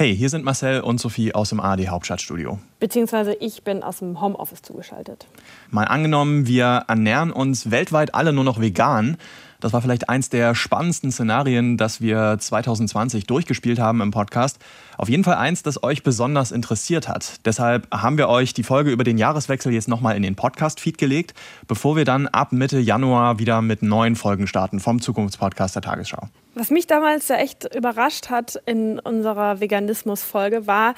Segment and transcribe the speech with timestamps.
[0.00, 2.60] Hey, hier sind Marcel und Sophie aus dem ARD Hauptstadtstudio.
[2.78, 5.26] Beziehungsweise ich bin aus dem Homeoffice zugeschaltet.
[5.72, 9.16] Mal angenommen, wir ernähren uns weltweit alle nur noch vegan.
[9.58, 14.60] Das war vielleicht eins der spannendsten Szenarien, das wir 2020 durchgespielt haben im Podcast.
[14.98, 17.44] Auf jeden Fall eins, das euch besonders interessiert hat.
[17.44, 21.34] Deshalb haben wir euch die Folge über den Jahreswechsel jetzt nochmal in den Podcast-Feed gelegt,
[21.66, 26.28] bevor wir dann ab Mitte Januar wieder mit neuen Folgen starten vom Zukunftspodcast der Tagesschau.
[26.58, 30.96] Was mich damals ja echt überrascht hat in unserer Veganismus-Folge war,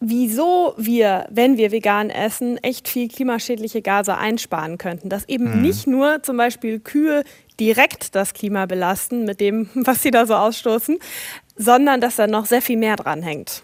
[0.00, 5.08] wieso wir, wenn wir vegan essen, echt viel klimaschädliche Gase einsparen könnten.
[5.08, 5.62] Dass eben mhm.
[5.62, 7.22] nicht nur zum Beispiel Kühe
[7.60, 10.98] direkt das Klima belasten mit dem, was sie da so ausstoßen,
[11.54, 13.62] sondern dass da noch sehr viel mehr dran hängt.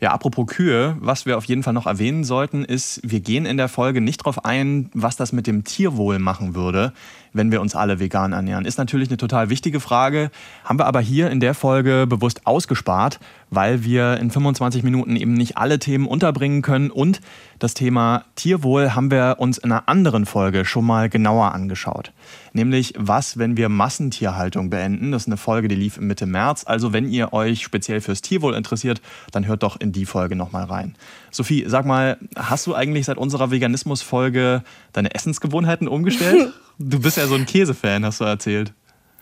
[0.00, 3.56] Ja, apropos Kühe, was wir auf jeden Fall noch erwähnen sollten, ist, wir gehen in
[3.56, 6.92] der Folge nicht darauf ein, was das mit dem Tierwohl machen würde,
[7.32, 8.64] wenn wir uns alle vegan ernähren.
[8.64, 10.30] Ist natürlich eine total wichtige Frage,
[10.64, 15.34] haben wir aber hier in der Folge bewusst ausgespart, weil wir in 25 Minuten eben
[15.34, 17.20] nicht alle Themen unterbringen können und
[17.58, 22.12] das Thema Tierwohl haben wir uns in einer anderen Folge schon mal genauer angeschaut.
[22.52, 25.10] Nämlich, was, wenn wir Massentierhaltung beenden?
[25.10, 26.64] Das ist eine Folge, die lief Mitte März.
[26.66, 29.00] Also, wenn ihr euch speziell fürs Tierwohl interessiert,
[29.32, 30.96] dann hört doch in die Folge nochmal rein.
[31.30, 36.52] Sophie, sag mal, hast du eigentlich seit unserer Veganismus-Folge deine Essensgewohnheiten umgestellt?
[36.78, 38.72] Du bist ja so ein Käsefan, hast du erzählt.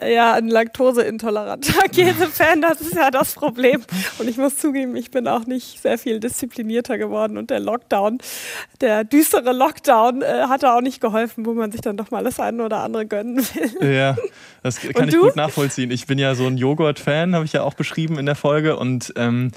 [0.05, 3.85] Ja, ein laktoseintoleranter Käsefan, das ist ja das Problem.
[4.19, 7.39] Und ich muss zugeben, ich bin auch nicht sehr viel disziplinierter geworden.
[7.39, 8.19] Und der Lockdown,
[8.81, 12.41] der düstere Lockdown, äh, hat auch nicht geholfen, wo man sich dann doch mal das
[12.41, 13.95] eine oder andere gönnen will.
[13.95, 14.17] Ja,
[14.65, 15.21] das kann und ich du?
[15.23, 15.93] gut nachvollziehen.
[15.93, 18.77] Ich bin ja so ein Joghurt-Fan, habe ich ja auch beschrieben in der Folge.
[18.77, 19.53] Und ähm,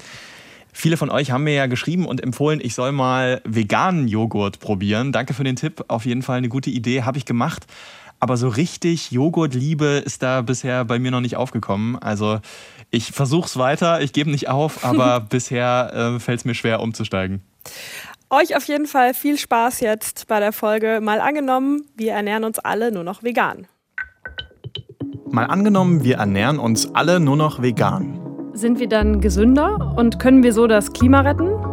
[0.72, 5.12] Viele von euch haben mir ja geschrieben und empfohlen, ich soll mal veganen Joghurt probieren.
[5.12, 5.84] Danke für den Tipp.
[5.88, 7.66] Auf jeden Fall eine gute Idee, habe ich gemacht.
[8.20, 11.96] Aber so richtig Joghurtliebe ist da bisher bei mir noch nicht aufgekommen.
[11.96, 12.40] Also
[12.90, 16.80] ich versuche es weiter, ich gebe nicht auf, aber bisher äh, fällt es mir schwer
[16.80, 17.42] umzusteigen.
[18.30, 21.00] Euch auf jeden Fall viel Spaß jetzt bei der Folge.
[21.00, 23.66] Mal angenommen, wir ernähren uns alle nur noch vegan.
[25.30, 28.27] Mal angenommen, wir ernähren uns alle nur noch vegan.
[28.58, 31.67] Sind wir dann gesünder und können wir so das Klima retten?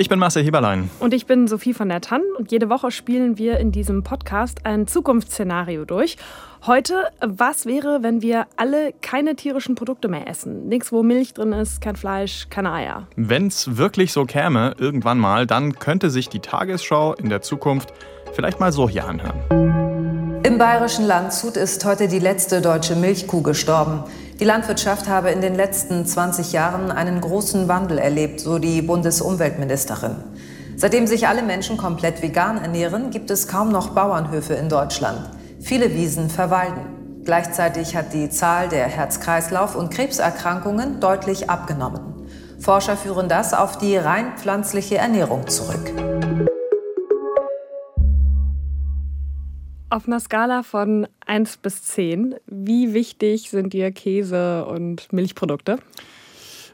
[0.00, 0.88] Ich bin Marcel Heberlein.
[0.98, 2.22] Und ich bin Sophie von der Tann.
[2.38, 6.16] Und jede Woche spielen wir in diesem Podcast ein Zukunftsszenario durch.
[6.66, 10.68] Heute, was wäre, wenn wir alle keine tierischen Produkte mehr essen?
[10.68, 13.08] Nichts, wo Milch drin ist, kein Fleisch, keine Eier.
[13.16, 17.92] Wenn es wirklich so käme, irgendwann mal, dann könnte sich die Tagesschau in der Zukunft
[18.32, 20.40] vielleicht mal so hier anhören.
[20.44, 24.04] Im bayerischen Landshut ist heute die letzte deutsche Milchkuh gestorben.
[24.40, 30.16] Die Landwirtschaft habe in den letzten 20 Jahren einen großen Wandel erlebt, so die Bundesumweltministerin.
[30.76, 35.28] Seitdem sich alle Menschen komplett vegan ernähren, gibt es kaum noch Bauernhöfe in Deutschland.
[35.60, 37.22] Viele Wiesen verwalden.
[37.22, 42.26] Gleichzeitig hat die Zahl der Herz-Kreislauf- und Krebserkrankungen deutlich abgenommen.
[42.58, 45.92] Forscher führen das auf die rein pflanzliche Ernährung zurück.
[49.92, 55.78] Auf einer Skala von 1 bis 10, wie wichtig sind dir Käse und Milchprodukte?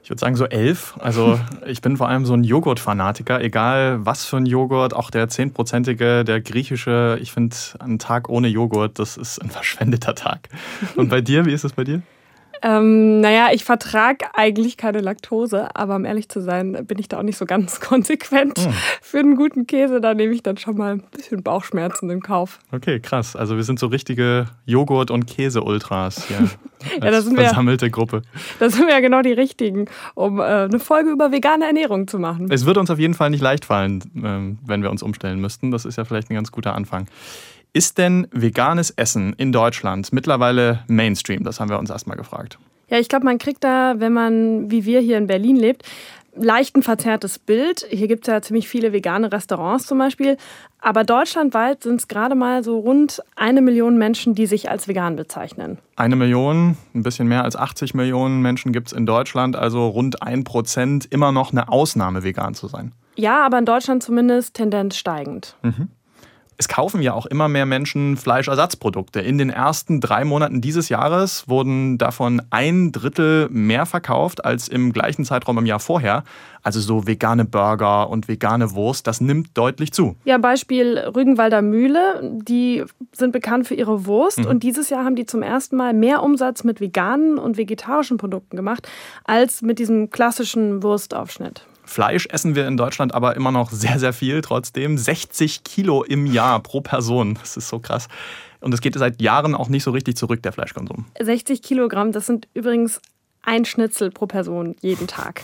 [0.03, 0.99] Ich würde sagen so 11.
[0.99, 5.31] Also ich bin vor allem so ein Joghurt-Fanatiker, egal was für ein Joghurt, auch der
[5.31, 7.19] 10-prozentige, der griechische.
[7.23, 10.51] Ich finde, ein Tag ohne Joghurt, das ist ein verschwendeter Tag.
[10.95, 12.03] Und bei dir, wie ist es bei dir?
[12.63, 17.19] Ähm, naja, ich vertrage eigentlich keine Laktose, aber um ehrlich zu sein, bin ich da
[17.19, 18.67] auch nicht so ganz konsequent.
[18.67, 18.73] Mhm.
[19.03, 22.59] Für einen guten Käse, da nehme ich dann schon mal ein bisschen Bauchschmerzen in Kauf.
[22.73, 23.37] Okay, krass.
[23.37, 26.49] Also wir sind so richtige Joghurt- und Käse-Ultras hier.
[27.03, 28.23] ja, da sind versammelte wir, Gruppe.
[28.59, 32.19] Da sind wir ja genau die Richtigen, um äh, eine Folge über vegane Ernährung zu
[32.19, 32.49] machen.
[32.51, 35.71] Es wird uns auf jeden Fall nicht leicht fallen, äh, wenn wir uns umstellen müssten.
[35.71, 37.07] Das ist ja vielleicht ein ganz guter Anfang.
[37.77, 41.45] Ist denn veganes Essen in Deutschland mittlerweile Mainstream?
[41.45, 42.59] Das haben wir uns erstmal gefragt.
[42.89, 45.83] Ja, ich glaube, man kriegt da, wenn man wie wir hier in Berlin lebt,
[46.35, 47.87] leicht ein verzerrtes Bild.
[47.91, 50.39] Hier gibt es ja ziemlich viele vegane Restaurants zum Beispiel.
[50.81, 55.15] Aber deutschlandweit sind es gerade mal so rund eine Million Menschen, die sich als vegan
[55.17, 55.77] bezeichnen.
[55.97, 60.23] Eine Million, ein bisschen mehr als 80 Millionen Menschen gibt es in Deutschland, also rund
[60.23, 62.93] ein Prozent, immer noch eine Ausnahme, vegan zu sein.
[63.17, 65.57] Ja, aber in Deutschland zumindest Tendenz steigend.
[65.61, 65.91] Mhm
[66.59, 69.21] es kaufen ja auch immer mehr Menschen Fleischersatzprodukte.
[69.21, 74.93] In den ersten drei Monaten dieses Jahres wurden davon ein Drittel mehr verkauft als im
[74.93, 76.25] gleichen Zeitraum im Jahr vorher.
[76.63, 80.17] Also so vegane Burger und vegane Wurst, das nimmt deutlich zu.
[80.25, 84.47] Ja, Beispiel Rügenwalder Mühle, die sind bekannt für ihre Wurst mhm.
[84.47, 88.57] und dieses Jahr haben die zum ersten Mal mehr Umsatz mit veganen und vegetarischen Produkten
[88.57, 88.89] gemacht
[89.25, 91.67] als mit diesem klassischen Wurstaufschnitt.
[91.87, 94.99] Fleisch essen wir in Deutschland aber immer noch sehr, sehr viel trotzdem.
[94.99, 97.39] 60 Kilo im Jahr pro Person.
[97.41, 98.09] Das ist so krass.
[98.61, 101.07] Und es geht seit Jahren auch nicht so richtig zurück, der Fleischkonsum.
[101.21, 103.01] 60 Kilogramm, das sind übrigens
[103.47, 105.43] ein Schnitzel pro Person jeden Tag.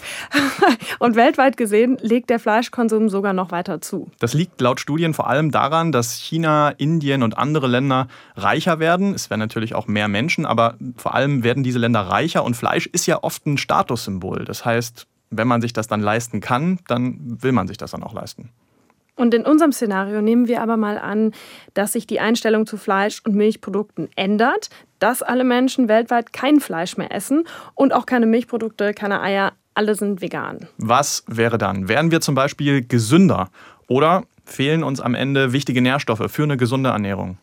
[0.99, 4.11] Und weltweit gesehen legt der Fleischkonsum sogar noch weiter zu.
[4.19, 9.15] Das liegt laut Studien vor allem daran, dass China, Indien und andere Länder reicher werden.
[9.15, 12.87] Es werden natürlich auch mehr Menschen, aber vor allem werden diese Länder reicher und Fleisch
[12.87, 14.45] ist ja oft ein Statussymbol.
[14.45, 18.03] Das heißt, wenn man sich das dann leisten kann, dann will man sich das dann
[18.03, 18.51] auch leisten.
[19.15, 21.33] Und in unserem Szenario nehmen wir aber mal an,
[21.75, 24.71] dass sich die Einstellung zu Fleisch- und Milchprodukten ändert,
[25.01, 27.45] dass alle Menschen weltweit kein Fleisch mehr essen
[27.75, 30.67] und auch keine Milchprodukte, keine Eier, alle sind vegan.
[30.79, 31.89] Was wäre dann?
[31.89, 33.51] Wären wir zum Beispiel gesünder
[33.87, 37.39] oder fehlen uns am Ende wichtige Nährstoffe für eine gesunde Ernährung?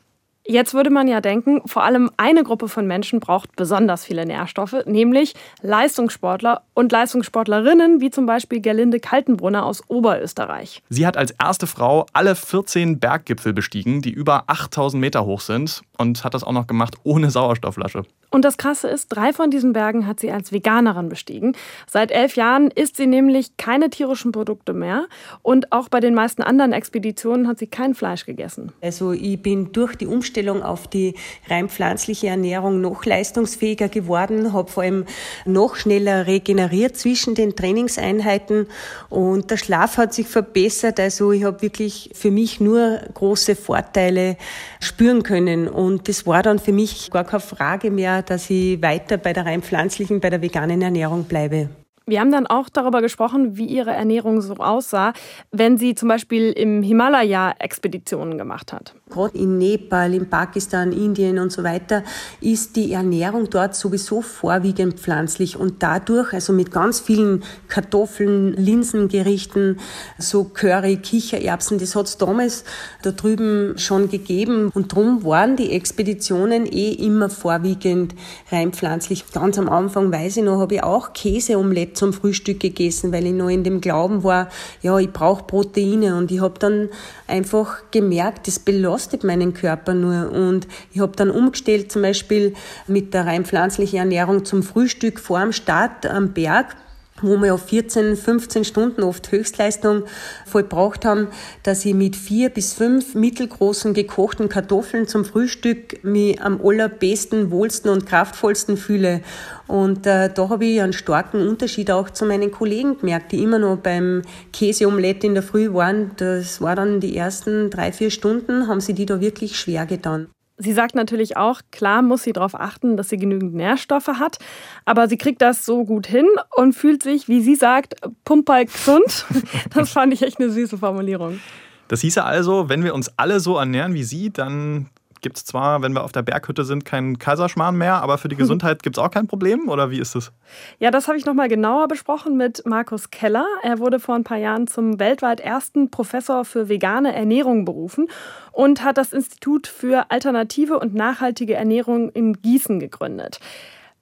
[0.51, 4.77] Jetzt würde man ja denken, vor allem eine Gruppe von Menschen braucht besonders viele Nährstoffe,
[4.87, 10.81] nämlich Leistungssportler und Leistungssportlerinnen, wie zum Beispiel Gerlinde Kaltenbrunner aus Oberösterreich.
[10.89, 15.83] Sie hat als erste Frau alle 14 Berggipfel bestiegen, die über 8000 Meter hoch sind
[15.99, 18.05] und hat das auch noch gemacht ohne Sauerstoffflasche.
[18.31, 21.55] Und das Krasse ist, drei von diesen Bergen hat sie als Veganerin bestiegen.
[21.87, 25.07] Seit elf Jahren isst sie nämlich keine tierischen Produkte mehr.
[25.41, 28.71] Und auch bei den meisten anderen Expeditionen hat sie kein Fleisch gegessen.
[28.81, 30.05] Also ich bin durch die
[30.39, 31.15] Umstellung auf die
[31.49, 35.05] rein pflanzliche Ernährung noch leistungsfähiger geworden, habe vor allem
[35.45, 38.67] noch schneller regeneriert zwischen den Trainingseinheiten
[39.09, 40.97] und der Schlaf hat sich verbessert.
[40.99, 44.37] Also ich habe wirklich für mich nur große Vorteile
[44.79, 45.67] spüren können.
[45.67, 49.45] Und das war dann für mich gar keine Frage mehr, dass ich weiter bei der
[49.45, 51.69] rein pflanzlichen, bei der veganen Ernährung bleibe.
[52.09, 55.13] Wir haben dann auch darüber gesprochen, wie ihre Ernährung so aussah,
[55.51, 58.95] wenn sie zum Beispiel im Himalaya Expeditionen gemacht hat.
[59.09, 62.03] Gerade in Nepal, in Pakistan, Indien und so weiter
[62.41, 65.57] ist die Ernährung dort sowieso vorwiegend pflanzlich.
[65.57, 69.79] Und dadurch, also mit ganz vielen Kartoffeln, Linsengerichten,
[70.19, 72.65] so Curry, Kichererbsen, das hat es damals
[73.01, 74.69] da drüben schon gegeben.
[74.75, 78.13] Und darum waren die Expeditionen eh immer vorwiegend
[78.51, 79.25] rein pflanzlich.
[79.33, 83.33] Ganz am Anfang, weiß ich noch, habe ich auch Käseomelett zum Frühstück gegessen, weil ich
[83.33, 84.49] noch in dem Glauben war,
[84.83, 86.15] ja, ich brauche Proteine.
[86.15, 86.89] Und ich habe dann
[87.25, 90.31] einfach gemerkt, das belastet meinen Körper nur.
[90.31, 92.53] Und ich habe dann umgestellt, zum Beispiel
[92.87, 96.75] mit der rein pflanzlichen Ernährung zum Frühstück vor dem Start am Berg
[97.21, 100.03] wo wir auf 14, 15 Stunden oft Höchstleistung
[100.45, 101.27] vollbracht haben,
[101.63, 107.91] dass ich mit vier bis fünf mittelgroßen gekochten Kartoffeln zum Frühstück mich am allerbesten, wohlsten
[107.91, 109.21] und kraftvollsten fühle.
[109.67, 113.59] Und äh, da habe ich einen starken Unterschied auch zu meinen Kollegen gemerkt, die immer
[113.59, 116.11] noch beim Käseomelett in der Früh waren.
[116.17, 120.27] Das war dann die ersten drei, vier Stunden, haben sie die da wirklich schwer getan.
[120.61, 124.39] Sie sagt natürlich auch, klar muss sie darauf achten, dass sie genügend Nährstoffe hat,
[124.83, 127.95] aber sie kriegt das so gut hin und fühlt sich, wie sie sagt,
[128.25, 129.25] pumperl gesund.
[129.73, 131.39] Das fand ich echt eine süße Formulierung.
[131.87, 134.89] Das hieße also, wenn wir uns alle so ernähren wie sie, dann
[135.21, 138.35] gibt es zwar, wenn wir auf der Berghütte sind, keinen Kaiserschmarrn mehr, aber für die
[138.35, 140.31] Gesundheit gibt es auch kein Problem oder wie ist es?
[140.79, 143.45] Ja, das habe ich nochmal genauer besprochen mit Markus Keller.
[143.63, 148.07] Er wurde vor ein paar Jahren zum weltweit ersten Professor für vegane Ernährung berufen
[148.51, 153.39] und hat das Institut für alternative und nachhaltige Ernährung in Gießen gegründet.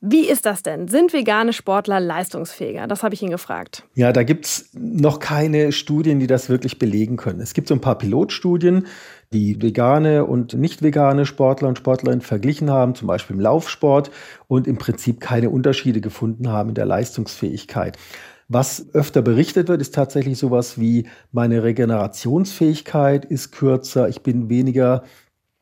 [0.09, 0.87] Wie ist das denn?
[0.87, 2.87] Sind vegane Sportler leistungsfähiger?
[2.87, 3.83] Das habe ich ihn gefragt.
[3.93, 7.41] Ja, da gibt es noch keine Studien, die das wirklich belegen können.
[7.41, 8.87] Es gibt so ein paar Pilotstudien,
[9.33, 14.09] die vegane und nicht vegane Sportler und Sportlerinnen verglichen haben, zum Beispiel im Laufsport,
[14.47, 17.97] und im Prinzip keine Unterschiede gefunden haben in der Leistungsfähigkeit.
[18.47, 25.03] Was öfter berichtet wird, ist tatsächlich sowas wie meine Regenerationsfähigkeit ist kürzer, ich bin weniger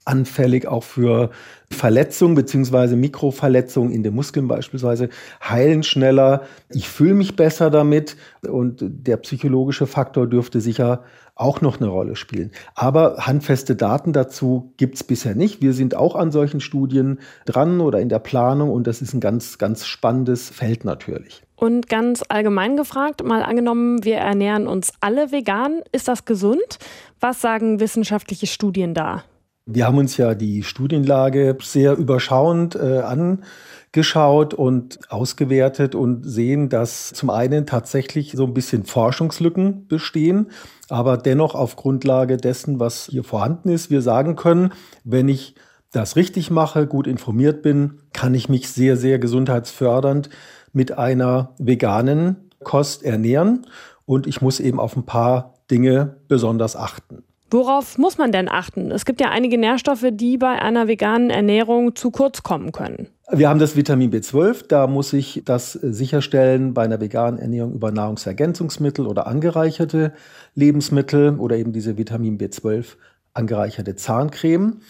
[0.05, 1.31] anfällig auch für
[1.71, 5.09] Verletzungen beziehungsweise Mikroverletzungen in den Muskeln beispielsweise,
[5.43, 6.43] heilen schneller.
[6.69, 8.17] Ich fühle mich besser damit
[8.47, 11.03] und der psychologische Faktor dürfte sicher
[11.35, 12.51] auch noch eine Rolle spielen.
[12.75, 15.61] Aber handfeste Daten dazu gibt es bisher nicht.
[15.61, 19.19] Wir sind auch an solchen Studien dran oder in der Planung und das ist ein
[19.19, 21.43] ganz, ganz spannendes Feld natürlich.
[21.57, 26.79] Und ganz allgemein gefragt, mal angenommen, wir ernähren uns alle vegan, ist das gesund?
[27.19, 29.23] Was sagen wissenschaftliche Studien da?
[29.67, 37.09] Wir haben uns ja die Studienlage sehr überschauend äh, angeschaut und ausgewertet und sehen, dass
[37.09, 40.51] zum einen tatsächlich so ein bisschen Forschungslücken bestehen,
[40.87, 44.71] aber dennoch auf Grundlage dessen, was hier vorhanden ist, wir sagen können,
[45.03, 45.55] wenn ich
[45.91, 50.29] das richtig mache, gut informiert bin, kann ich mich sehr, sehr gesundheitsfördernd
[50.73, 53.65] mit einer veganen Kost ernähren
[54.05, 57.23] und ich muss eben auf ein paar Dinge besonders achten.
[57.55, 58.91] Worauf muss man denn achten?
[58.91, 63.07] Es gibt ja einige Nährstoffe, die bei einer veganen Ernährung zu kurz kommen können.
[63.31, 67.91] Wir haben das Vitamin B12, da muss ich das sicherstellen bei einer veganen Ernährung über
[67.91, 70.11] Nahrungsergänzungsmittel oder angereicherte
[70.53, 72.97] Lebensmittel oder eben diese Vitamin B12
[73.33, 74.81] angereicherte Zahncreme.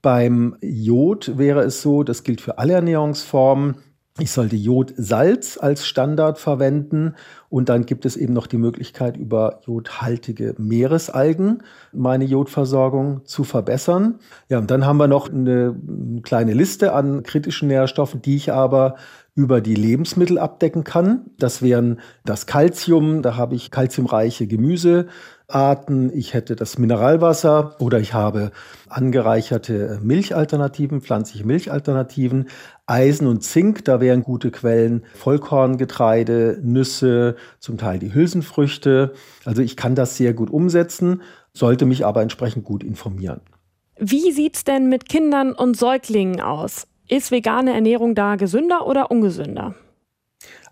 [0.00, 3.76] Beim Jod wäre es so, das gilt für alle Ernährungsformen,
[4.20, 7.16] ich sollte Jodsalz als Standard verwenden
[7.48, 14.20] und dann gibt es eben noch die Möglichkeit, über jodhaltige Meeresalgen meine Jodversorgung zu verbessern.
[14.48, 15.74] Ja, und dann haben wir noch eine
[16.22, 18.94] kleine Liste an kritischen Nährstoffen, die ich aber
[19.34, 21.22] über die Lebensmittel abdecken kann.
[21.38, 25.08] Das wären das Calcium, da habe ich calciumreiche Gemüse,
[25.48, 28.50] Arten, ich hätte das Mineralwasser oder ich habe
[28.88, 32.48] angereicherte Milchalternativen, pflanzliche Milchalternativen,
[32.86, 39.12] Eisen und Zink, da wären gute Quellen Vollkorngetreide, Nüsse, zum Teil die Hülsenfrüchte.
[39.44, 41.22] Also ich kann das sehr gut umsetzen,
[41.52, 43.40] sollte mich aber entsprechend gut informieren.
[43.98, 46.86] Wie sieht es denn mit Kindern und Säuglingen aus?
[47.08, 49.74] Ist vegane Ernährung da gesünder oder ungesünder?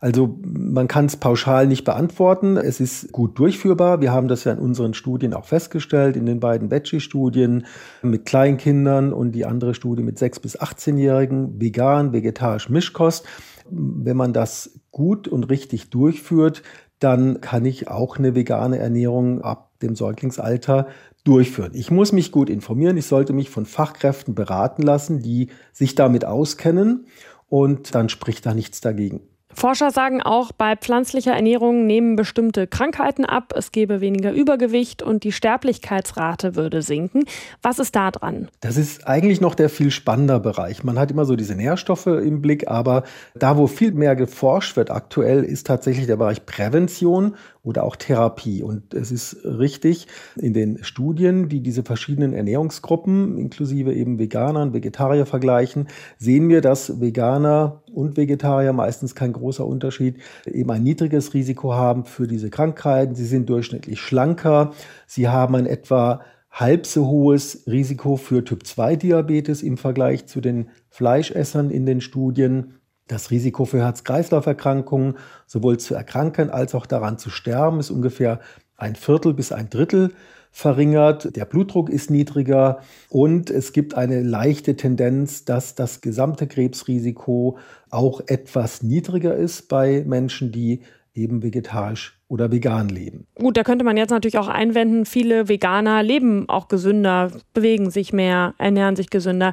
[0.00, 2.56] Also man kann es pauschal nicht beantworten.
[2.56, 4.00] Es ist gut durchführbar.
[4.00, 7.66] Wir haben das ja in unseren Studien auch festgestellt, in den beiden Veggie-Studien
[8.02, 13.24] mit Kleinkindern und die andere Studie mit 6- bis 18-Jährigen, vegan, vegetarisch, Mischkost.
[13.70, 16.64] Wenn man das gut und richtig durchführt,
[16.98, 20.88] dann kann ich auch eine vegane Ernährung ab dem Säuglingsalter
[21.24, 21.72] durchführen.
[21.74, 22.96] Ich muss mich gut informieren.
[22.96, 27.06] Ich sollte mich von Fachkräften beraten lassen, die sich damit auskennen.
[27.48, 29.20] Und dann spricht da nichts dagegen.
[29.54, 35.24] Forscher sagen auch, bei pflanzlicher Ernährung nehmen bestimmte Krankheiten ab, es gebe weniger Übergewicht und
[35.24, 37.24] die Sterblichkeitsrate würde sinken.
[37.62, 38.48] Was ist da dran?
[38.60, 40.84] Das ist eigentlich noch der viel spannender Bereich.
[40.84, 43.04] Man hat immer so diese Nährstoffe im Blick, aber
[43.34, 48.62] da, wo viel mehr geforscht wird aktuell, ist tatsächlich der Bereich Prävention oder auch Therapie.
[48.62, 54.74] Und es ist richtig, in den Studien, die diese verschiedenen Ernährungsgruppen, inklusive eben Veganer und
[54.74, 55.88] Vegetarier vergleichen,
[56.18, 60.16] sehen wir, dass Veganer und Vegetarier meistens kein großer Unterschied,
[60.46, 63.14] eben ein niedriges Risiko haben für diese Krankheiten.
[63.14, 64.72] Sie sind durchschnittlich schlanker.
[65.06, 71.70] Sie haben ein etwa halb so hohes Risiko für Typ-2-Diabetes im Vergleich zu den Fleischessern
[71.70, 72.74] in den Studien.
[73.12, 78.40] Das Risiko für Herz-Kreislauf-Erkrankungen, sowohl zu erkranken als auch daran zu sterben, ist ungefähr
[78.78, 80.12] ein Viertel bis ein Drittel
[80.50, 81.36] verringert.
[81.36, 87.58] Der Blutdruck ist niedriger und es gibt eine leichte Tendenz, dass das gesamte Krebsrisiko
[87.90, 90.80] auch etwas niedriger ist bei Menschen, die
[91.12, 93.26] eben vegetarisch oder vegan leben.
[93.34, 98.14] Gut, da könnte man jetzt natürlich auch einwenden, viele Veganer leben auch gesünder, bewegen sich
[98.14, 99.52] mehr, ernähren sich gesünder.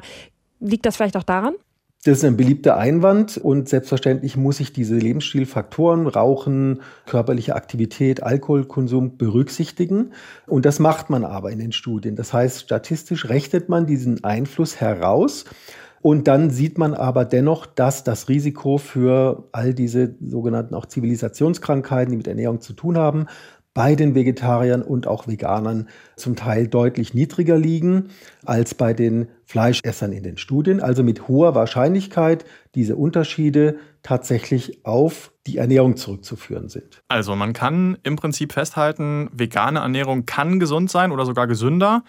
[0.60, 1.56] Liegt das vielleicht auch daran?
[2.02, 9.18] Das ist ein beliebter Einwand und selbstverständlich muss ich diese Lebensstilfaktoren, Rauchen, körperliche Aktivität, Alkoholkonsum
[9.18, 10.12] berücksichtigen.
[10.46, 12.16] Und das macht man aber in den Studien.
[12.16, 15.44] Das heißt, statistisch rechnet man diesen Einfluss heraus.
[16.00, 22.12] Und dann sieht man aber dennoch, dass das Risiko für all diese sogenannten auch Zivilisationskrankheiten,
[22.12, 23.26] die mit Ernährung zu tun haben,
[23.72, 28.10] bei den Vegetariern und auch Veganern zum Teil deutlich niedriger liegen
[28.44, 30.80] als bei den Fleischessern in den Studien.
[30.80, 37.02] Also mit hoher Wahrscheinlichkeit diese Unterschiede tatsächlich auf die Ernährung zurückzuführen sind.
[37.08, 42.02] Also man kann im Prinzip festhalten, vegane Ernährung kann gesund sein oder sogar gesünder.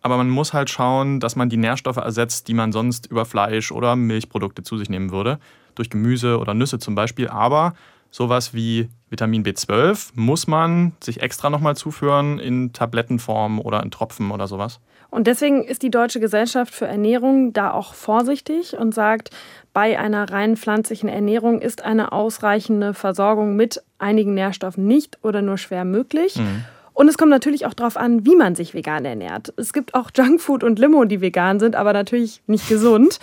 [0.00, 3.72] Aber man muss halt schauen, dass man die Nährstoffe ersetzt, die man sonst über Fleisch
[3.72, 5.38] oder Milchprodukte zu sich nehmen würde.
[5.76, 7.28] Durch Gemüse oder Nüsse zum Beispiel.
[7.28, 7.72] Aber
[8.10, 14.32] sowas wie Vitamin B12 muss man sich extra nochmal zuführen in Tablettenform oder in Tropfen
[14.32, 14.80] oder sowas.
[15.08, 19.30] Und deswegen ist die Deutsche Gesellschaft für Ernährung da auch vorsichtig und sagt,
[19.72, 25.58] bei einer rein pflanzlichen Ernährung ist eine ausreichende Versorgung mit einigen Nährstoffen nicht oder nur
[25.58, 26.34] schwer möglich.
[26.34, 26.64] Mhm.
[26.92, 29.54] Und es kommt natürlich auch darauf an, wie man sich vegan ernährt.
[29.56, 33.20] Es gibt auch Junkfood und Limo, die vegan sind, aber natürlich nicht gesund.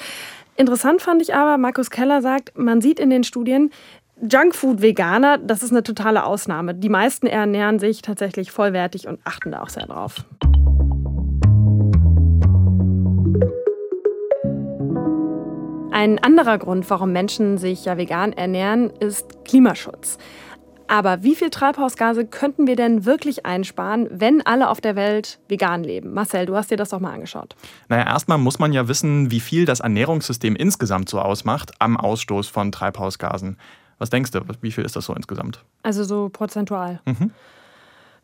[0.57, 3.71] Interessant fand ich aber, Markus Keller sagt, man sieht in den Studien,
[4.21, 6.75] Junkfood-Veganer, das ist eine totale Ausnahme.
[6.75, 10.25] Die meisten ernähren sich tatsächlich vollwertig und achten da auch sehr drauf.
[15.91, 20.17] Ein anderer Grund, warum Menschen sich ja vegan ernähren, ist Klimaschutz.
[20.87, 25.83] Aber wie viel Treibhausgase könnten wir denn wirklich einsparen, wenn alle auf der Welt vegan
[25.83, 26.13] leben?
[26.13, 27.55] Marcel, du hast dir das doch mal angeschaut.
[27.87, 32.49] Naja, erstmal muss man ja wissen, wie viel das Ernährungssystem insgesamt so ausmacht am Ausstoß
[32.49, 33.57] von Treibhausgasen.
[34.01, 35.63] Was denkst du, wie viel ist das so insgesamt?
[35.83, 37.01] Also so prozentual.
[37.05, 37.29] Mhm.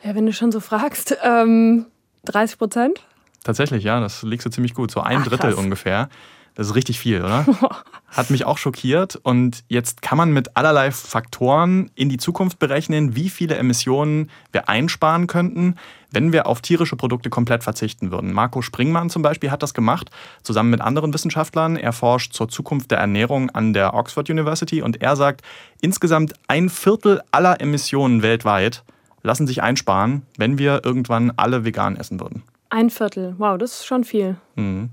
[0.04, 1.86] Ja, wenn du schon so fragst, ähm,
[2.26, 3.06] 30 Prozent?
[3.44, 4.90] Tatsächlich, ja, das liegst du ziemlich gut.
[4.90, 5.64] So ein Ach, Drittel krass.
[5.64, 6.10] ungefähr.
[6.58, 7.46] Das ist richtig viel, oder?
[8.08, 9.16] Hat mich auch schockiert.
[9.22, 14.68] Und jetzt kann man mit allerlei Faktoren in die Zukunft berechnen, wie viele Emissionen wir
[14.68, 15.76] einsparen könnten,
[16.10, 18.34] wenn wir auf tierische Produkte komplett verzichten würden.
[18.34, 20.10] Marco Springmann zum Beispiel hat das gemacht,
[20.42, 21.78] zusammen mit anderen Wissenschaftlern.
[21.78, 25.44] Er forscht zur Zukunft der Ernährung an der Oxford University und er sagt,
[25.82, 28.84] insgesamt ein Viertel aller Emissionen weltweit
[29.22, 32.42] lassen sich einsparen, wenn wir irgendwann alle vegan essen würden.
[32.72, 34.38] Ein Viertel, wow, das ist schon viel.
[34.56, 34.90] Mhm.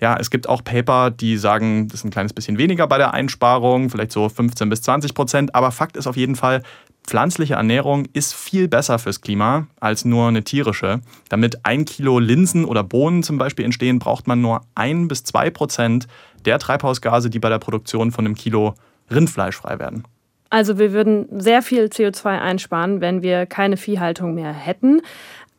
[0.00, 3.14] Ja, es gibt auch Paper, die sagen, das ist ein kleines bisschen weniger bei der
[3.14, 5.54] Einsparung, vielleicht so 15 bis 20 Prozent.
[5.54, 6.62] Aber Fakt ist auf jeden Fall,
[7.06, 11.00] pflanzliche Ernährung ist viel besser fürs Klima als nur eine tierische.
[11.30, 15.48] Damit ein Kilo Linsen oder Bohnen zum Beispiel entstehen, braucht man nur ein bis zwei
[15.48, 16.08] Prozent
[16.44, 18.74] der Treibhausgase, die bei der Produktion von einem Kilo
[19.10, 20.04] Rindfleisch frei werden.
[20.50, 25.00] Also wir würden sehr viel CO2 einsparen, wenn wir keine Viehhaltung mehr hätten.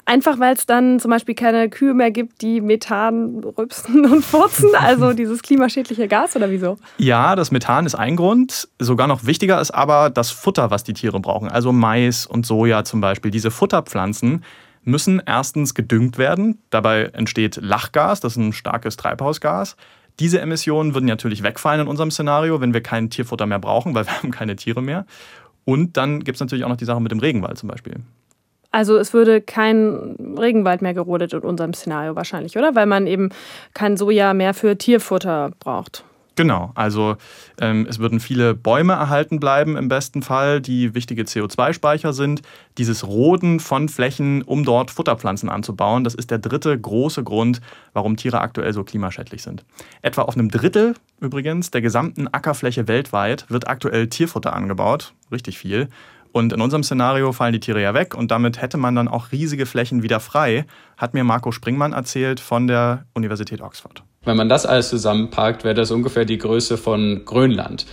[0.10, 4.70] Einfach weil es dann zum Beispiel keine Kühe mehr gibt, die Methan rübsen und furzen,
[4.74, 6.78] also dieses klimaschädliche Gas oder wieso?
[6.98, 8.70] Ja, das Methan ist ein Grund.
[8.80, 11.50] Sogar noch wichtiger ist aber das Futter, was die Tiere brauchen.
[11.50, 13.32] Also Mais und Soja zum Beispiel.
[13.32, 14.46] Diese Futterpflanzen
[14.84, 16.62] müssen erstens gedüngt werden.
[16.70, 19.76] Dabei entsteht Lachgas, das ist ein starkes Treibhausgas.
[20.22, 24.06] Diese Emissionen würden natürlich wegfallen in unserem Szenario, wenn wir kein Tierfutter mehr brauchen, weil
[24.06, 25.06] wir haben keine Tiere mehr.
[25.66, 27.96] Und dann gibt es natürlich auch noch die Sache mit dem Regenwald zum Beispiel.
[28.77, 32.75] Also es würde kein Regenwald mehr gerodet in unserem Szenario wahrscheinlich, oder?
[32.75, 33.29] Weil man eben
[33.74, 36.03] kein Soja mehr für Tierfutter braucht.
[36.36, 37.15] Genau, also
[37.60, 42.43] ähm, es würden viele Bäume erhalten bleiben im besten Fall, die wichtige CO2-Speicher sind.
[42.77, 47.62] Dieses Roden von Flächen, um dort Futterpflanzen anzubauen, das ist der dritte große Grund,
[47.93, 49.65] warum Tiere aktuell so klimaschädlich sind.
[50.03, 55.89] Etwa auf einem Drittel übrigens der gesamten Ackerfläche weltweit wird aktuell Tierfutter angebaut, richtig viel.
[56.31, 59.31] Und in unserem Szenario fallen die Tiere ja weg und damit hätte man dann auch
[59.31, 60.65] riesige Flächen wieder frei,
[60.98, 64.03] hat mir Marco Springmann erzählt von der Universität Oxford.
[64.24, 67.86] Wenn man das alles zusammenpackt, wäre das ungefähr die Größe von Grönland.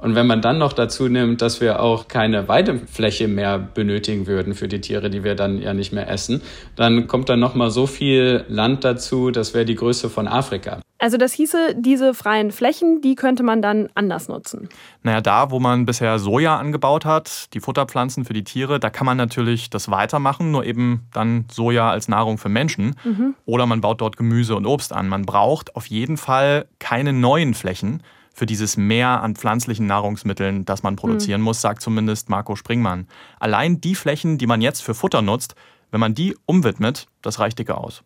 [0.00, 4.54] Und wenn man dann noch dazu nimmt, dass wir auch keine Weidefläche mehr benötigen würden
[4.54, 6.40] für die Tiere, die wir dann ja nicht mehr essen,
[6.74, 10.80] dann kommt dann noch mal so viel Land dazu, das wäre die Größe von Afrika.
[10.98, 14.68] Also das hieße, diese freien Flächen, die könnte man dann anders nutzen.
[15.02, 19.06] Naja, da, wo man bisher Soja angebaut hat, die Futterpflanzen für die Tiere, da kann
[19.06, 22.96] man natürlich das weitermachen, nur eben dann Soja als Nahrung für Menschen.
[23.04, 23.34] Mhm.
[23.46, 25.08] Oder man baut dort Gemüse und Obst an.
[25.08, 28.02] Man braucht auf jeden Fall keine neuen Flächen
[28.40, 31.44] für dieses Mehr an pflanzlichen Nahrungsmitteln, das man produzieren mhm.
[31.44, 33.06] muss, sagt zumindest Marco Springmann.
[33.38, 35.56] Allein die Flächen, die man jetzt für Futter nutzt,
[35.90, 38.02] wenn man die umwidmet, das reicht dicke aus.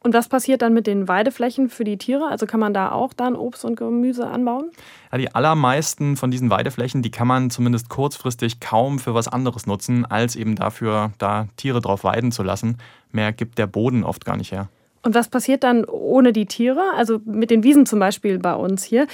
[0.00, 2.26] Und was passiert dann mit den Weideflächen für die Tiere?
[2.26, 4.72] Also kann man da auch dann Obst und Gemüse anbauen?
[5.12, 9.66] Ja, die allermeisten von diesen Weideflächen, die kann man zumindest kurzfristig kaum für was anderes
[9.66, 12.78] nutzen, als eben dafür, da Tiere drauf weiden zu lassen.
[13.12, 14.68] Mehr gibt der Boden oft gar nicht her.
[15.02, 16.92] Und was passiert dann ohne die Tiere?
[16.96, 19.06] Also mit den Wiesen zum Beispiel bei uns hier.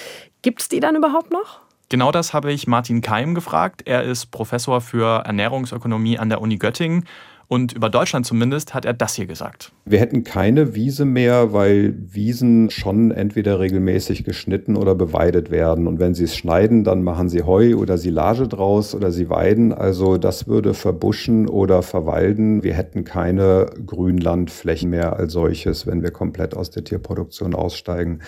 [0.42, 1.60] Gibt es die dann überhaupt noch?
[1.88, 3.82] Genau das habe ich Martin Keim gefragt.
[3.86, 7.04] Er ist Professor für Ernährungsökonomie an der Uni Göttingen
[7.48, 9.72] und über Deutschland zumindest hat er das hier gesagt.
[9.86, 15.86] Wir hätten keine Wiese mehr, weil Wiesen schon entweder regelmäßig geschnitten oder beweidet werden.
[15.86, 19.72] Und wenn sie es schneiden, dann machen sie Heu oder Silage draus oder sie weiden.
[19.72, 22.62] Also das würde verbuschen oder verwalden.
[22.62, 28.20] Wir hätten keine Grünlandflächen mehr als solches, wenn wir komplett aus der Tierproduktion aussteigen.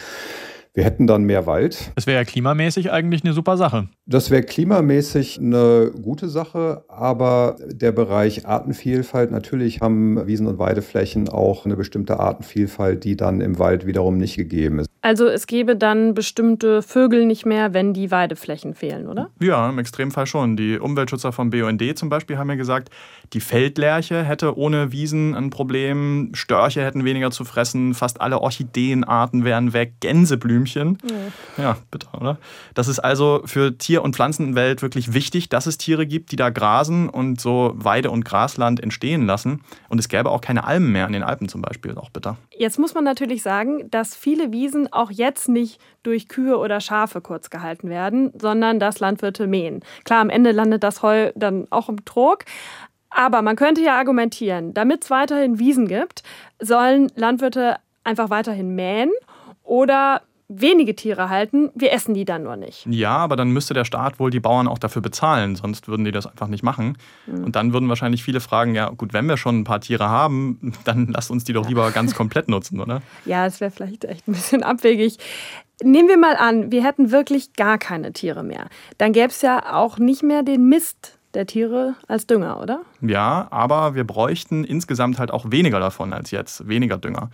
[0.73, 1.91] Wir hätten dann mehr Wald.
[1.97, 3.89] Das wäre ja klimamäßig eigentlich eine super Sache.
[4.11, 11.29] Das wäre klimamäßig eine gute Sache, aber der Bereich Artenvielfalt, natürlich haben Wiesen- und Weideflächen
[11.29, 14.91] auch eine bestimmte Artenvielfalt, die dann im Wald wiederum nicht gegeben ist.
[15.01, 19.31] Also es gäbe dann bestimmte Vögel nicht mehr, wenn die Weideflächen fehlen, oder?
[19.41, 20.57] Ja, im Extremfall schon.
[20.57, 22.91] Die Umweltschützer vom BUND zum Beispiel haben ja gesagt,
[23.33, 29.45] die Feldlerche hätte ohne Wiesen ein Problem, Störche hätten weniger zu fressen, fast alle Orchideenarten
[29.45, 30.99] wären weg, Gänseblümchen.
[31.57, 32.39] Ja, ja bitter, oder?
[32.75, 36.51] Das ist also für Tier- und Pflanzenwelt wirklich wichtig, dass es Tiere gibt, die da
[36.51, 39.63] grasen und so Weide- und Grasland entstehen lassen.
[39.89, 42.37] Und es gäbe auch keine Almen mehr in den Alpen zum Beispiel, auch bitter.
[42.57, 47.21] Jetzt muss man natürlich sagen, dass viele Wiesen auch jetzt nicht durch Kühe oder Schafe
[47.21, 49.81] kurz gehalten werden, sondern dass Landwirte mähen.
[50.05, 52.45] Klar, am Ende landet das Heu dann auch im Trog.
[53.11, 56.23] Aber man könnte ja argumentieren, damit es weiterhin Wiesen gibt,
[56.61, 59.11] sollen Landwirte einfach weiterhin mähen
[59.63, 62.85] oder wenige Tiere halten, wir essen die dann nur nicht.
[62.87, 66.11] Ja, aber dann müsste der Staat wohl die Bauern auch dafür bezahlen, sonst würden die
[66.11, 66.99] das einfach nicht machen.
[67.27, 67.45] Mhm.
[67.45, 70.73] Und dann würden wahrscheinlich viele fragen, ja gut, wenn wir schon ein paar Tiere haben,
[70.85, 73.01] dann lasst uns die doch lieber ganz komplett nutzen, oder?
[73.27, 75.19] Ja, es wäre vielleicht echt ein bisschen abwegig.
[75.83, 78.67] Nehmen wir mal an, wir hätten wirklich gar keine Tiere mehr.
[78.99, 82.81] Dann gäbe es ja auch nicht mehr den Mist der Tiere als Dünger, oder?
[83.01, 87.31] Ja, aber wir bräuchten insgesamt halt auch weniger davon als jetzt, weniger Dünger.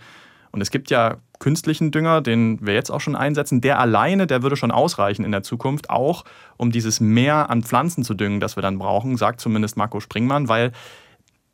[0.51, 4.43] Und es gibt ja künstlichen Dünger, den wir jetzt auch schon einsetzen, der alleine, der
[4.43, 6.23] würde schon ausreichen in der Zukunft, auch
[6.57, 10.49] um dieses Mehr an Pflanzen zu düngen, das wir dann brauchen, sagt zumindest Marco Springmann,
[10.49, 10.71] weil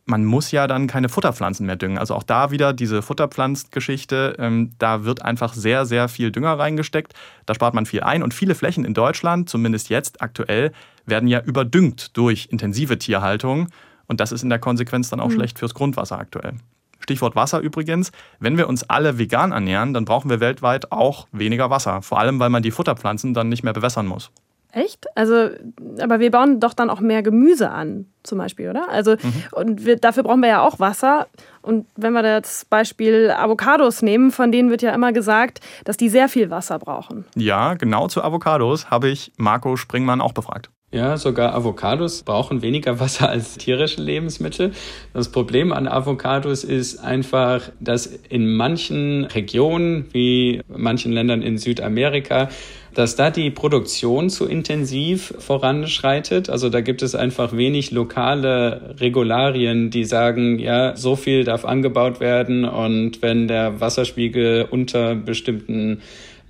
[0.06, 1.98] man muss ja dann keine Futterpflanzen mehr düngen.
[1.98, 7.14] Also auch da wieder diese Futterpflanzgeschichte, ähm, da wird einfach sehr, sehr viel Dünger reingesteckt.
[7.46, 10.72] Da spart man viel ein und viele Flächen in Deutschland, zumindest jetzt aktuell,
[11.06, 13.70] werden ja überdüngt durch intensive Tierhaltung.
[14.08, 15.36] Und das ist in der Konsequenz dann auch mhm.
[15.36, 16.56] schlecht fürs Grundwasser aktuell.
[17.04, 18.12] Stichwort Wasser übrigens.
[18.40, 22.02] Wenn wir uns alle vegan ernähren, dann brauchen wir weltweit auch weniger Wasser.
[22.02, 24.32] Vor allem, weil man die Futterpflanzen dann nicht mehr bewässern muss.
[24.72, 25.06] Echt?
[25.16, 25.50] Also,
[26.02, 28.90] aber wir bauen doch dann auch mehr Gemüse an, zum Beispiel, oder?
[28.90, 29.44] Also, mhm.
[29.52, 31.28] und wir, dafür brauchen wir ja auch Wasser.
[31.62, 36.10] Und wenn wir das Beispiel Avocados nehmen, von denen wird ja immer gesagt, dass die
[36.10, 37.26] sehr viel Wasser brauchen.
[37.36, 40.72] Ja, genau zu Avocados habe ich Marco Springmann auch befragt.
[40.94, 44.74] Ja, sogar Avocados brauchen weniger Wasser als tierische Lebensmittel.
[45.12, 52.50] Das Problem an Avocados ist einfach, dass in manchen Regionen, wie manchen Ländern in Südamerika,
[52.94, 56.50] dass da die Produktion zu intensiv voranschreitet.
[56.50, 62.20] Also da gibt es einfach wenig lokale Regularien, die sagen, ja, so viel darf angebaut
[62.20, 66.02] werden und wenn der Wasserspiegel unter bestimmten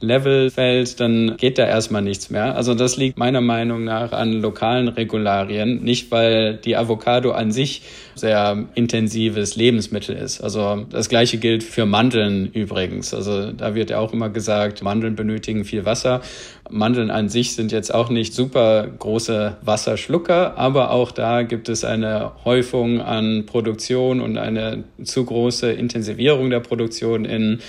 [0.04, 2.56] Level fällt, dann geht da erstmal nichts mehr.
[2.56, 7.84] Also das liegt meiner Meinung nach an lokalen Regularien, nicht weil die Avocado an sich
[8.16, 10.42] sehr intensives Lebensmittel ist.
[10.42, 13.14] Also das gleiche gilt für Mandeln übrigens.
[13.14, 16.22] Also da wird ja auch immer gesagt, Mandeln benötigen viel Wasser.
[16.70, 21.84] Mandeln an sich sind jetzt auch nicht super große Wasserschlucker, aber auch da gibt es
[21.84, 27.60] eine Häufung an Produktion und eine zu große Intensivierung der Produktion in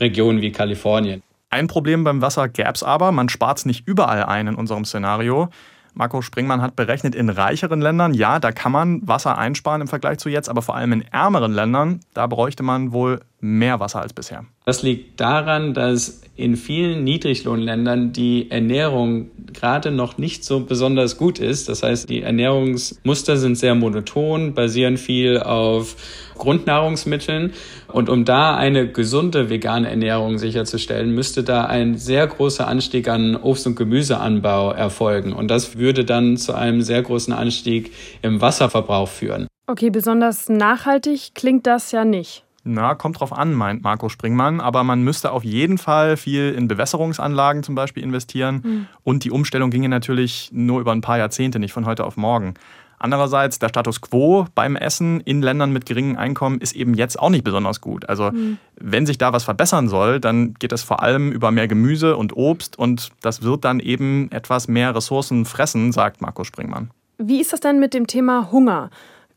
[0.00, 1.22] Regionen wie Kalifornien.
[1.50, 4.84] Ein Problem beim Wasser gäbe es aber, man spart es nicht überall ein in unserem
[4.84, 5.50] Szenario.
[5.94, 10.18] Marco Springmann hat berechnet, in reicheren Ländern, ja, da kann man Wasser einsparen im Vergleich
[10.18, 14.14] zu jetzt, aber vor allem in ärmeren Ländern, da bräuchte man wohl mehr Wasser als
[14.14, 14.46] bisher.
[14.64, 21.38] Das liegt daran, dass in vielen Niedriglohnländern die Ernährung gerade noch nicht so besonders gut
[21.38, 21.68] ist.
[21.68, 25.94] Das heißt, die Ernährungsmuster sind sehr monoton, basieren viel auf
[26.38, 27.52] Grundnahrungsmitteln.
[27.92, 33.36] Und um da eine gesunde vegane Ernährung sicherzustellen, müsste da ein sehr großer Anstieg an
[33.36, 35.34] Obst- und Gemüseanbau erfolgen.
[35.34, 39.46] Und das würde dann zu einem sehr großen Anstieg im Wasserverbrauch führen.
[39.66, 42.43] Okay, besonders nachhaltig klingt das ja nicht.
[42.64, 44.60] Na, kommt drauf an, meint Marco Springmann.
[44.60, 48.62] Aber man müsste auf jeden Fall viel in Bewässerungsanlagen zum Beispiel investieren.
[48.64, 48.86] Mhm.
[49.02, 52.54] Und die Umstellung ginge natürlich nur über ein paar Jahrzehnte, nicht von heute auf morgen.
[52.98, 57.28] Andererseits, der Status quo beim Essen in Ländern mit geringem Einkommen ist eben jetzt auch
[57.28, 58.08] nicht besonders gut.
[58.08, 58.56] Also, mhm.
[58.76, 62.34] wenn sich da was verbessern soll, dann geht es vor allem über mehr Gemüse und
[62.34, 66.90] Obst und das wird dann eben etwas mehr Ressourcen fressen, sagt Marco Springmann.
[67.18, 68.88] Wie ist das denn mit dem Thema Hunger?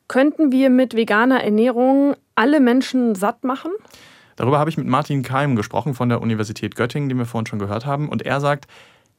[0.07, 3.71] Könnten wir mit veganer Ernährung alle Menschen satt machen?
[4.35, 7.59] Darüber habe ich mit Martin Keim gesprochen von der Universität Göttingen, den wir vorhin schon
[7.59, 8.07] gehört haben.
[8.07, 8.67] Und er sagt,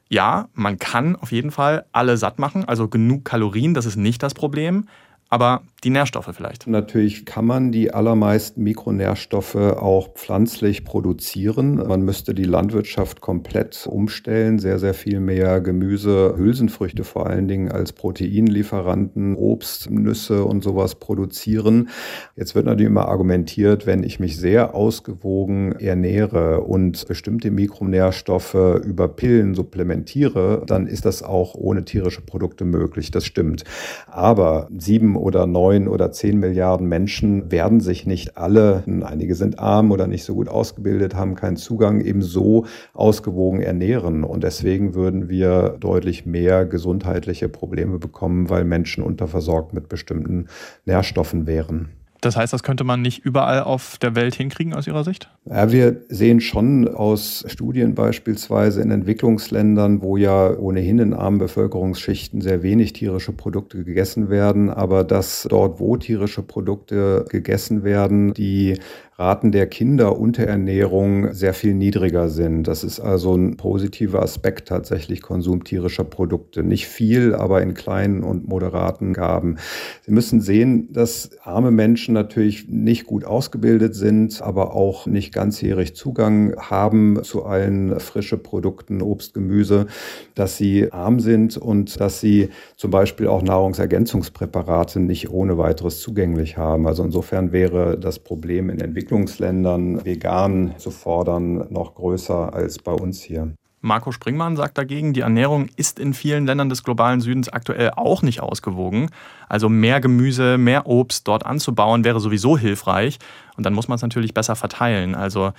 [0.08, 4.22] ja, man kann auf jeden Fall alle satt machen, also genug Kalorien, das ist nicht
[4.22, 4.86] das Problem
[5.28, 6.66] aber die Nährstoffe vielleicht.
[6.66, 11.76] Natürlich kann man die allermeisten Mikronährstoffe auch pflanzlich produzieren.
[11.76, 17.70] Man müsste die Landwirtschaft komplett umstellen, sehr, sehr viel mehr Gemüse, Hülsenfrüchte vor allen Dingen
[17.70, 21.90] als Proteinlieferanten, Obst, Nüsse und sowas produzieren.
[22.34, 29.06] Jetzt wird natürlich immer argumentiert, wenn ich mich sehr ausgewogen ernähre und bestimmte Mikronährstoffe über
[29.06, 33.12] Pillen supplementiere, dann ist das auch ohne tierische Produkte möglich.
[33.12, 33.62] Das stimmt.
[34.08, 39.90] Aber sieben oder neun oder zehn Milliarden Menschen werden sich nicht alle, einige sind arm
[39.90, 44.24] oder nicht so gut ausgebildet, haben keinen Zugang, eben so ausgewogen ernähren.
[44.24, 50.46] Und deswegen würden wir deutlich mehr gesundheitliche Probleme bekommen, weil Menschen unterversorgt mit bestimmten
[50.84, 51.97] Nährstoffen wären.
[52.20, 55.30] Das heißt, das könnte man nicht überall auf der Welt hinkriegen aus Ihrer Sicht?
[55.44, 62.40] Ja, wir sehen schon aus Studien beispielsweise in Entwicklungsländern, wo ja ohnehin in armen Bevölkerungsschichten
[62.40, 68.78] sehr wenig tierische Produkte gegessen werden, aber dass dort, wo tierische Produkte gegessen werden, die
[69.20, 72.68] Raten der Kinderunterernährung sehr viel niedriger sind.
[72.68, 76.62] Das ist also ein positiver Aspekt tatsächlich Konsum tierischer Produkte.
[76.62, 79.56] Nicht viel, aber in kleinen und moderaten Gaben.
[80.02, 85.96] Sie müssen sehen, dass arme Menschen natürlich nicht gut ausgebildet sind, aber auch nicht ganzjährig
[85.96, 89.88] Zugang haben zu allen frischen Produkten, Obst, Gemüse,
[90.36, 96.56] dass sie arm sind und dass sie zum Beispiel auch Nahrungsergänzungspräparate nicht ohne weiteres zugänglich
[96.56, 96.86] haben.
[96.86, 102.92] Also insofern wäre das Problem in Entwicklung Entwicklungsländern vegan zu fordern noch größer als bei
[102.92, 103.54] uns hier.
[103.80, 108.20] Marco Springmann sagt dagegen, die Ernährung ist in vielen Ländern des globalen Südens aktuell auch
[108.20, 109.08] nicht ausgewogen.
[109.48, 113.18] Also mehr Gemüse, mehr Obst dort anzubauen wäre sowieso hilfreich.
[113.56, 115.14] Und dann muss man es natürlich besser verteilen.
[115.14, 115.52] Also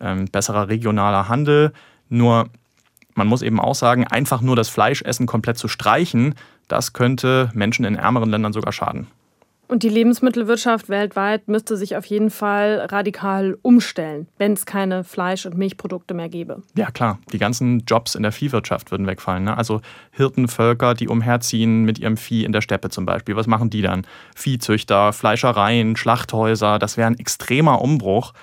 [0.00, 1.72] ähm, besserer regionaler Handel.
[2.08, 2.48] Nur
[3.14, 6.34] man muss eben auch sagen, einfach nur das Fleischessen komplett zu streichen,
[6.68, 9.06] das könnte Menschen in ärmeren Ländern sogar schaden.
[9.68, 15.44] Und die Lebensmittelwirtschaft weltweit müsste sich auf jeden Fall radikal umstellen, wenn es keine Fleisch-
[15.44, 16.62] und Milchprodukte mehr gäbe.
[16.76, 17.18] Ja, klar.
[17.32, 19.44] Die ganzen Jobs in der Viehwirtschaft würden wegfallen.
[19.44, 19.56] Ne?
[19.56, 19.80] Also
[20.12, 23.34] Hirtenvölker, die umherziehen mit ihrem Vieh in der Steppe zum Beispiel.
[23.34, 24.06] Was machen die dann?
[24.36, 26.78] Viehzüchter, Fleischereien, Schlachthäuser.
[26.78, 28.34] Das wäre ein extremer Umbruch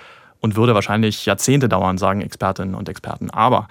[0.41, 3.29] und würde wahrscheinlich Jahrzehnte dauern, sagen Expertinnen und Experten.
[3.29, 3.69] Aber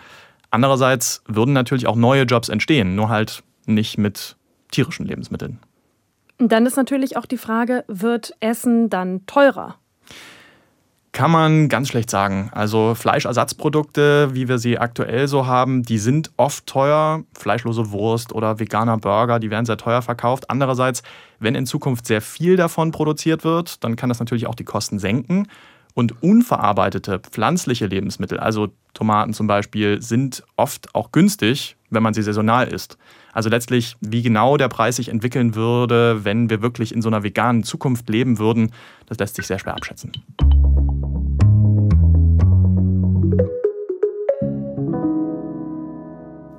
[0.51, 4.37] andererseits würden natürlich auch neue Jobs entstehen, nur halt nicht mit
[4.71, 5.61] tierischen Lebensmitteln.
[6.39, 9.77] Dann ist natürlich auch die Frage, wird Essen dann teurer?
[11.13, 12.51] Kann man ganz schlecht sagen.
[12.55, 17.23] Also Fleischersatzprodukte, wie wir sie aktuell so haben, die sind oft teuer.
[17.39, 20.49] Fleischlose Wurst oder veganer Burger, die werden sehr teuer verkauft.
[20.49, 21.03] Andererseits,
[21.39, 24.99] wenn in Zukunft sehr viel davon produziert wird, dann kann das natürlich auch die Kosten
[24.99, 25.49] senken.
[25.93, 32.23] Und unverarbeitete pflanzliche Lebensmittel, also Tomaten zum Beispiel, sind oft auch günstig, wenn man sie
[32.23, 32.97] saisonal isst.
[33.33, 37.23] Also letztlich, wie genau der Preis sich entwickeln würde, wenn wir wirklich in so einer
[37.23, 38.73] veganen Zukunft leben würden,
[39.07, 40.13] das lässt sich sehr schwer abschätzen.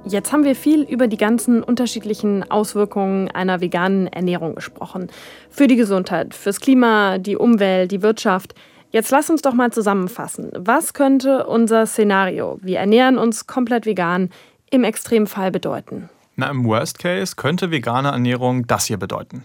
[0.05, 5.07] Jetzt haben wir viel über die ganzen unterschiedlichen Auswirkungen einer veganen Ernährung gesprochen.
[5.49, 8.53] Für die Gesundheit, fürs Klima, die Umwelt, die Wirtschaft.
[8.91, 10.51] Jetzt lass uns doch mal zusammenfassen.
[10.55, 14.29] Was könnte unser Szenario, wir ernähren uns komplett vegan,
[14.69, 16.09] im Extremfall bedeuten?
[16.35, 19.43] Na, im Worst Case könnte vegane Ernährung das hier bedeuten.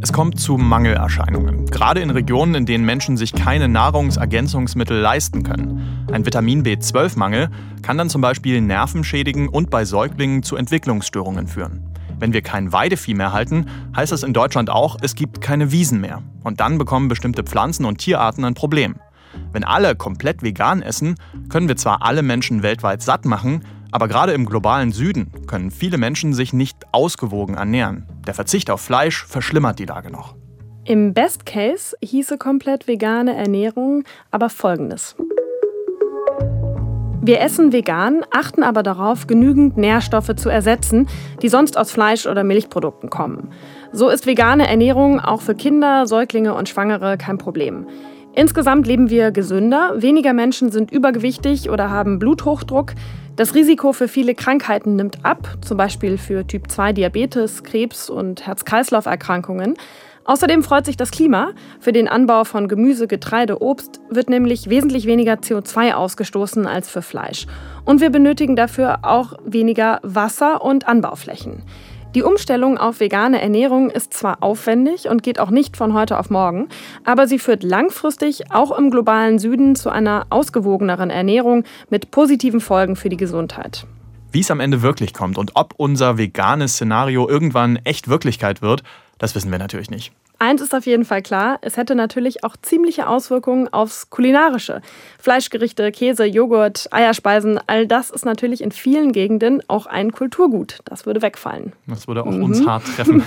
[0.00, 6.06] Es kommt zu Mangelerscheinungen, gerade in Regionen, in denen Menschen sich keine Nahrungsergänzungsmittel leisten können.
[6.10, 7.48] Ein Vitamin B12-Mangel
[7.82, 11.94] kann dann zum Beispiel Nerven schädigen und bei Säuglingen zu Entwicklungsstörungen führen.
[12.18, 16.00] Wenn wir kein Weidevieh mehr halten, heißt das in Deutschland auch, es gibt keine Wiesen
[16.00, 16.22] mehr.
[16.42, 18.96] Und dann bekommen bestimmte Pflanzen und Tierarten ein Problem.
[19.52, 21.14] Wenn alle komplett vegan essen,
[21.48, 25.98] können wir zwar alle Menschen weltweit satt machen, aber gerade im globalen Süden können viele
[25.98, 28.06] Menschen sich nicht ausgewogen ernähren.
[28.26, 30.34] Der Verzicht auf Fleisch verschlimmert die Lage noch.
[30.84, 35.16] Im Best Case hieße komplett vegane Ernährung aber folgendes.
[37.20, 41.08] Wir essen vegan, achten aber darauf, genügend Nährstoffe zu ersetzen,
[41.42, 43.50] die sonst aus Fleisch- oder Milchprodukten kommen.
[43.92, 47.86] So ist vegane Ernährung auch für Kinder, Säuglinge und Schwangere kein Problem.
[48.34, 52.94] Insgesamt leben wir gesünder, weniger Menschen sind übergewichtig oder haben Bluthochdruck.
[53.38, 58.44] Das Risiko für viele Krankheiten nimmt ab, zum Beispiel für Typ 2 Diabetes, Krebs und
[58.44, 59.74] Herz-Kreislauf-Erkrankungen.
[60.24, 61.52] Außerdem freut sich das Klima.
[61.78, 67.00] Für den Anbau von Gemüse, Getreide, Obst wird nämlich wesentlich weniger CO2 ausgestoßen als für
[67.00, 67.46] Fleisch.
[67.84, 71.62] Und wir benötigen dafür auch weniger Wasser und Anbauflächen.
[72.14, 76.30] Die Umstellung auf vegane Ernährung ist zwar aufwendig und geht auch nicht von heute auf
[76.30, 76.68] morgen,
[77.04, 82.96] aber sie führt langfristig auch im globalen Süden zu einer ausgewogeneren Ernährung mit positiven Folgen
[82.96, 83.86] für die Gesundheit.
[84.32, 88.82] Wie es am Ende wirklich kommt und ob unser veganes Szenario irgendwann echt Wirklichkeit wird,
[89.18, 90.12] das wissen wir natürlich nicht.
[90.40, 94.82] Eins ist auf jeden Fall klar, es hätte natürlich auch ziemliche Auswirkungen aufs Kulinarische.
[95.18, 100.78] Fleischgerichte, Käse, Joghurt, Eierspeisen, all das ist natürlich in vielen Gegenden auch ein Kulturgut.
[100.84, 101.72] Das würde wegfallen.
[101.88, 102.44] Das würde auch mhm.
[102.44, 103.24] uns hart treffen.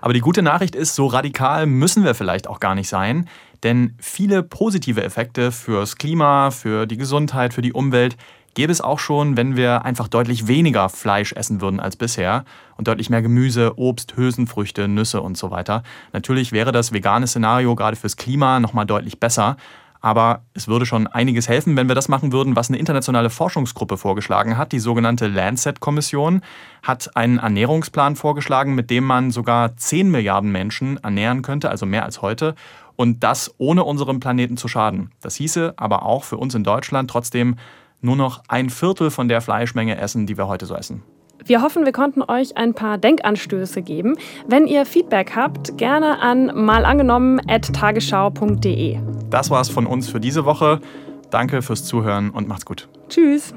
[0.00, 3.28] Aber die gute Nachricht ist, so radikal müssen wir vielleicht auch gar nicht sein,
[3.62, 8.16] denn viele positive Effekte fürs Klima, für die Gesundheit, für die Umwelt
[8.56, 12.44] gäbe es auch schon, wenn wir einfach deutlich weniger Fleisch essen würden als bisher
[12.76, 15.84] und deutlich mehr Gemüse, Obst, Hülsenfrüchte, Nüsse und so weiter.
[16.12, 19.56] Natürlich wäre das vegane Szenario gerade fürs Klima nochmal deutlich besser.
[20.00, 23.96] Aber es würde schon einiges helfen, wenn wir das machen würden, was eine internationale Forschungsgruppe
[23.96, 24.72] vorgeschlagen hat.
[24.72, 26.42] Die sogenannte Lancet-Kommission
[26.82, 32.04] hat einen Ernährungsplan vorgeschlagen, mit dem man sogar 10 Milliarden Menschen ernähren könnte, also mehr
[32.04, 32.54] als heute.
[32.94, 35.10] Und das ohne unserem Planeten zu schaden.
[35.20, 37.56] Das hieße aber auch für uns in Deutschland trotzdem
[38.00, 41.04] nur noch ein Viertel von der Fleischmenge essen, die wir heute so essen.
[41.44, 44.16] Wir hoffen, wir konnten euch ein paar Denkanstöße geben.
[44.48, 48.98] Wenn ihr Feedback habt, gerne an malangenommen.tagesschau.de.
[49.30, 50.80] Das war's von uns für diese Woche.
[51.30, 52.88] Danke fürs Zuhören und macht's gut.
[53.08, 53.54] Tschüss.